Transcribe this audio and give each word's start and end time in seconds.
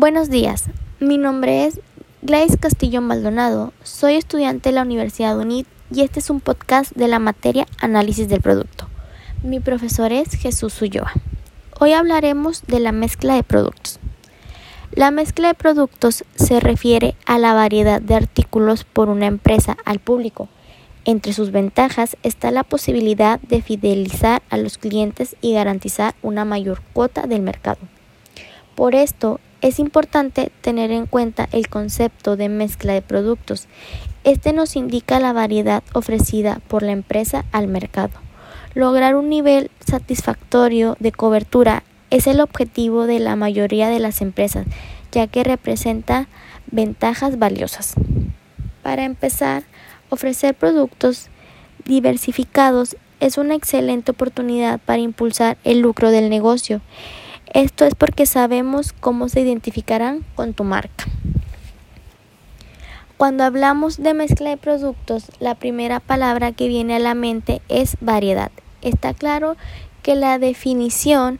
Buenos 0.00 0.30
días, 0.30 0.66
mi 1.00 1.18
nombre 1.18 1.64
es 1.64 1.80
Gladys 2.22 2.56
Castillo 2.56 3.00
Maldonado, 3.00 3.72
soy 3.82 4.14
estudiante 4.14 4.68
de 4.68 4.76
la 4.76 4.82
Universidad 4.82 5.36
UNIT 5.36 5.66
y 5.92 6.02
este 6.02 6.20
es 6.20 6.30
un 6.30 6.38
podcast 6.38 6.92
de 6.92 7.08
la 7.08 7.18
materia 7.18 7.66
Análisis 7.80 8.28
del 8.28 8.40
Producto. 8.40 8.88
Mi 9.42 9.58
profesor 9.58 10.12
es 10.12 10.34
Jesús 10.36 10.80
Ulloa. 10.82 11.10
Hoy 11.80 11.94
hablaremos 11.94 12.62
de 12.68 12.78
la 12.78 12.92
mezcla 12.92 13.34
de 13.34 13.42
productos. 13.42 13.98
La 14.92 15.10
mezcla 15.10 15.48
de 15.48 15.54
productos 15.54 16.22
se 16.36 16.60
refiere 16.60 17.16
a 17.26 17.38
la 17.38 17.52
variedad 17.54 18.00
de 18.00 18.14
artículos 18.14 18.84
por 18.84 19.08
una 19.08 19.26
empresa 19.26 19.76
al 19.84 19.98
público. 19.98 20.48
Entre 21.06 21.32
sus 21.32 21.50
ventajas 21.50 22.16
está 22.22 22.52
la 22.52 22.62
posibilidad 22.62 23.40
de 23.40 23.62
fidelizar 23.62 24.42
a 24.48 24.58
los 24.58 24.78
clientes 24.78 25.34
y 25.40 25.54
garantizar 25.54 26.14
una 26.22 26.44
mayor 26.44 26.82
cuota 26.92 27.26
del 27.26 27.42
mercado. 27.42 27.80
Por 28.76 28.94
esto, 28.94 29.40
es 29.60 29.78
importante 29.78 30.52
tener 30.60 30.90
en 30.90 31.06
cuenta 31.06 31.48
el 31.52 31.68
concepto 31.68 32.36
de 32.36 32.48
mezcla 32.48 32.92
de 32.92 33.02
productos. 33.02 33.66
Este 34.24 34.52
nos 34.52 34.76
indica 34.76 35.20
la 35.20 35.32
variedad 35.32 35.82
ofrecida 35.92 36.60
por 36.68 36.82
la 36.82 36.92
empresa 36.92 37.44
al 37.52 37.68
mercado. 37.68 38.12
Lograr 38.74 39.16
un 39.16 39.28
nivel 39.28 39.70
satisfactorio 39.84 40.96
de 41.00 41.12
cobertura 41.12 41.82
es 42.10 42.26
el 42.26 42.40
objetivo 42.40 43.06
de 43.06 43.18
la 43.18 43.36
mayoría 43.36 43.88
de 43.88 43.98
las 43.98 44.20
empresas, 44.20 44.66
ya 45.12 45.26
que 45.26 45.44
representa 45.44 46.28
ventajas 46.70 47.38
valiosas. 47.38 47.94
Para 48.82 49.04
empezar, 49.04 49.64
ofrecer 50.10 50.54
productos 50.54 51.28
diversificados 51.84 52.96
es 53.20 53.38
una 53.38 53.54
excelente 53.54 54.12
oportunidad 54.12 54.78
para 54.80 55.00
impulsar 55.00 55.58
el 55.64 55.80
lucro 55.80 56.10
del 56.10 56.30
negocio. 56.30 56.80
Esto 57.54 57.86
es 57.86 57.94
porque 57.94 58.26
sabemos 58.26 58.92
cómo 58.92 59.28
se 59.28 59.40
identificarán 59.40 60.24
con 60.34 60.54
tu 60.54 60.64
marca. 60.64 61.06
Cuando 63.16 63.42
hablamos 63.42 63.96
de 63.96 64.14
mezcla 64.14 64.50
de 64.50 64.56
productos, 64.56 65.30
la 65.40 65.54
primera 65.56 65.98
palabra 65.98 66.52
que 66.52 66.68
viene 66.68 66.94
a 66.94 67.00
la 67.00 67.14
mente 67.14 67.62
es 67.68 67.96
variedad. 68.00 68.52
Está 68.80 69.12
claro 69.12 69.56
que 70.02 70.14
la 70.14 70.38
definición 70.38 71.38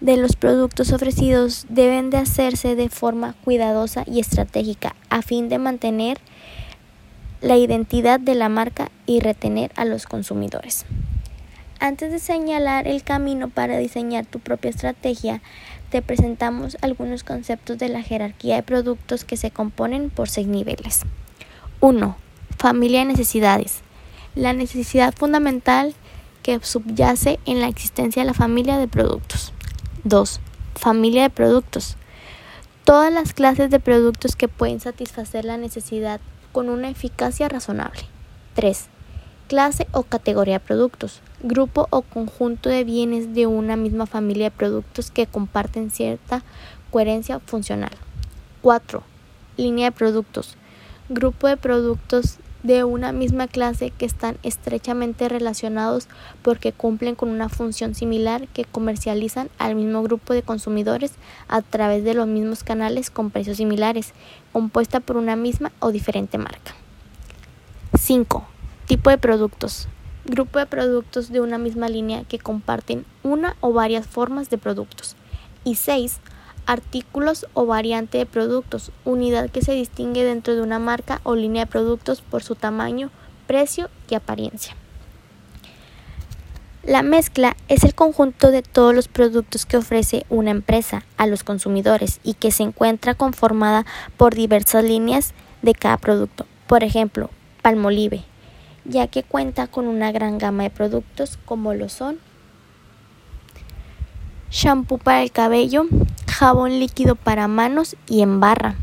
de 0.00 0.18
los 0.18 0.36
productos 0.36 0.92
ofrecidos 0.92 1.66
deben 1.68 2.10
de 2.10 2.18
hacerse 2.18 2.74
de 2.76 2.90
forma 2.90 3.34
cuidadosa 3.44 4.04
y 4.06 4.20
estratégica 4.20 4.94
a 5.08 5.22
fin 5.22 5.48
de 5.48 5.58
mantener 5.58 6.18
la 7.40 7.56
identidad 7.56 8.20
de 8.20 8.34
la 8.34 8.48
marca 8.48 8.90
y 9.06 9.20
retener 9.20 9.72
a 9.76 9.84
los 9.84 10.06
consumidores. 10.06 10.84
Antes 11.78 12.10
de 12.10 12.18
señalar 12.18 12.88
el 12.88 13.02
camino 13.02 13.50
para 13.50 13.76
diseñar 13.76 14.24
tu 14.24 14.40
propia 14.40 14.70
estrategia, 14.70 15.42
te 15.90 16.00
presentamos 16.00 16.78
algunos 16.80 17.22
conceptos 17.22 17.76
de 17.76 17.90
la 17.90 18.02
jerarquía 18.02 18.56
de 18.56 18.62
productos 18.62 19.24
que 19.24 19.36
se 19.36 19.50
componen 19.50 20.08
por 20.08 20.30
seis 20.30 20.46
niveles. 20.46 21.02
1. 21.80 22.16
Familia 22.56 23.00
de 23.00 23.04
necesidades. 23.04 23.80
La 24.34 24.54
necesidad 24.54 25.14
fundamental 25.14 25.94
que 26.42 26.58
subyace 26.62 27.38
en 27.44 27.60
la 27.60 27.68
existencia 27.68 28.22
de 28.22 28.26
la 28.26 28.34
familia 28.34 28.78
de 28.78 28.88
productos. 28.88 29.52
2. 30.04 30.40
Familia 30.76 31.24
de 31.24 31.30
productos. 31.30 31.98
Todas 32.84 33.12
las 33.12 33.34
clases 33.34 33.68
de 33.68 33.80
productos 33.80 34.34
que 34.34 34.48
pueden 34.48 34.80
satisfacer 34.80 35.44
la 35.44 35.58
necesidad 35.58 36.20
con 36.52 36.70
una 36.70 36.88
eficacia 36.88 37.50
razonable. 37.50 38.00
3 38.54 38.95
clase 39.46 39.86
o 39.92 40.02
categoría 40.02 40.54
de 40.54 40.64
productos, 40.64 41.20
grupo 41.42 41.86
o 41.90 42.02
conjunto 42.02 42.68
de 42.68 42.84
bienes 42.84 43.34
de 43.34 43.46
una 43.46 43.76
misma 43.76 44.06
familia 44.06 44.46
de 44.46 44.56
productos 44.56 45.10
que 45.10 45.26
comparten 45.26 45.90
cierta 45.90 46.42
coherencia 46.90 47.40
funcional. 47.40 47.92
4. 48.62 49.02
Línea 49.56 49.90
de 49.90 49.96
productos, 49.96 50.56
grupo 51.08 51.46
de 51.46 51.56
productos 51.56 52.38
de 52.62 52.82
una 52.82 53.12
misma 53.12 53.46
clase 53.46 53.90
que 53.90 54.04
están 54.04 54.38
estrechamente 54.42 55.28
relacionados 55.28 56.08
porque 56.42 56.72
cumplen 56.72 57.14
con 57.14 57.28
una 57.28 57.48
función 57.48 57.94
similar 57.94 58.48
que 58.48 58.64
comercializan 58.64 59.50
al 59.58 59.76
mismo 59.76 60.02
grupo 60.02 60.32
de 60.32 60.42
consumidores 60.42 61.12
a 61.46 61.62
través 61.62 62.02
de 62.02 62.14
los 62.14 62.26
mismos 62.26 62.64
canales 62.64 63.10
con 63.10 63.30
precios 63.30 63.58
similares, 63.58 64.14
compuesta 64.52 64.98
por 64.98 65.16
una 65.16 65.36
misma 65.36 65.70
o 65.78 65.92
diferente 65.92 66.38
marca. 66.38 66.74
5 67.96 68.55
Tipo 68.86 69.10
de 69.10 69.18
productos. 69.18 69.88
Grupo 70.26 70.60
de 70.60 70.66
productos 70.66 71.32
de 71.32 71.40
una 71.40 71.58
misma 71.58 71.88
línea 71.88 72.22
que 72.22 72.38
comparten 72.38 73.04
una 73.24 73.56
o 73.60 73.72
varias 73.72 74.06
formas 74.06 74.48
de 74.48 74.58
productos. 74.58 75.16
Y 75.64 75.74
6. 75.74 76.20
Artículos 76.66 77.48
o 77.52 77.66
variante 77.66 78.18
de 78.18 78.26
productos. 78.26 78.92
Unidad 79.04 79.50
que 79.50 79.62
se 79.62 79.72
distingue 79.72 80.22
dentro 80.22 80.54
de 80.54 80.62
una 80.62 80.78
marca 80.78 81.20
o 81.24 81.34
línea 81.34 81.64
de 81.64 81.70
productos 81.70 82.20
por 82.20 82.44
su 82.44 82.54
tamaño, 82.54 83.10
precio 83.48 83.90
y 84.08 84.14
apariencia. 84.14 84.76
La 86.84 87.02
mezcla 87.02 87.56
es 87.66 87.82
el 87.82 87.96
conjunto 87.96 88.52
de 88.52 88.62
todos 88.62 88.94
los 88.94 89.08
productos 89.08 89.66
que 89.66 89.78
ofrece 89.78 90.24
una 90.28 90.52
empresa 90.52 91.04
a 91.16 91.26
los 91.26 91.42
consumidores 91.42 92.20
y 92.22 92.34
que 92.34 92.52
se 92.52 92.62
encuentra 92.62 93.14
conformada 93.14 93.84
por 94.16 94.36
diversas 94.36 94.84
líneas 94.84 95.34
de 95.62 95.74
cada 95.74 95.96
producto. 95.96 96.46
Por 96.68 96.84
ejemplo, 96.84 97.30
Palmolive, 97.62 98.24
ya 98.88 99.06
que 99.06 99.22
cuenta 99.22 99.66
con 99.66 99.86
una 99.86 100.12
gran 100.12 100.38
gama 100.38 100.64
de 100.64 100.70
productos 100.70 101.38
como 101.44 101.74
lo 101.74 101.88
son 101.88 102.18
shampoo 104.50 104.98
para 104.98 105.22
el 105.22 105.32
cabello, 105.32 105.86
jabón 106.28 106.78
líquido 106.78 107.16
para 107.16 107.48
manos 107.48 107.96
y 108.08 108.22
en 108.22 108.40
barra, 108.40 108.76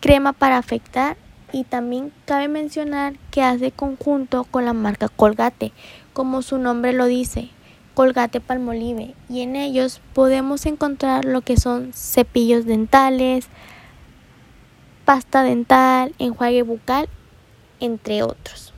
crema 0.00 0.32
para 0.32 0.58
afectar 0.58 1.16
y 1.52 1.64
también 1.64 2.12
cabe 2.24 2.48
mencionar 2.48 3.14
que 3.30 3.42
hace 3.42 3.72
conjunto 3.72 4.44
con 4.44 4.64
la 4.64 4.74
marca 4.74 5.08
Colgate, 5.08 5.72
como 6.12 6.42
su 6.42 6.58
nombre 6.58 6.92
lo 6.92 7.06
dice, 7.06 7.50
Colgate 7.94 8.40
Palmolive, 8.40 9.14
y 9.28 9.40
en 9.40 9.56
ellos 9.56 10.00
podemos 10.12 10.66
encontrar 10.66 11.24
lo 11.24 11.40
que 11.40 11.56
son 11.56 11.92
cepillos 11.94 12.66
dentales, 12.66 13.48
pasta 15.04 15.42
dental, 15.42 16.14
enjuague 16.18 16.62
bucal, 16.62 17.08
entre 17.80 18.22
otros. 18.22 18.75